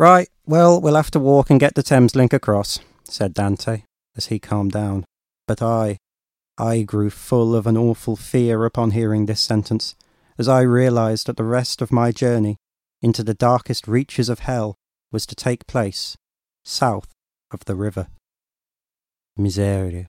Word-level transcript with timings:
Right, 0.00 0.30
well, 0.46 0.80
we'll 0.80 0.94
have 0.94 1.10
to 1.10 1.18
walk 1.18 1.50
and 1.50 1.60
get 1.60 1.74
the 1.74 1.82
Thameslink 1.82 2.32
across, 2.32 2.78
said 3.04 3.34
Dante, 3.34 3.82
as 4.16 4.28
he 4.28 4.38
calmed 4.38 4.72
down. 4.72 5.04
But 5.46 5.60
I, 5.60 5.98
I 6.56 6.80
grew 6.84 7.10
full 7.10 7.54
of 7.54 7.66
an 7.66 7.76
awful 7.76 8.16
fear 8.16 8.64
upon 8.64 8.92
hearing 8.92 9.26
this 9.26 9.42
sentence, 9.42 9.94
as 10.38 10.48
I 10.48 10.62
realized 10.62 11.26
that 11.26 11.36
the 11.36 11.44
rest 11.44 11.82
of 11.82 11.92
my 11.92 12.12
journey 12.12 12.56
into 13.02 13.22
the 13.22 13.34
darkest 13.34 13.86
reaches 13.86 14.30
of 14.30 14.38
hell 14.38 14.74
was 15.12 15.26
to 15.26 15.34
take 15.34 15.66
place 15.66 16.16
south 16.64 17.08
of 17.50 17.66
the 17.66 17.76
river. 17.76 18.06
Miseria. 19.38 20.06